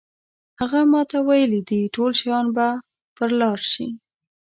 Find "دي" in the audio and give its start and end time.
1.69-1.81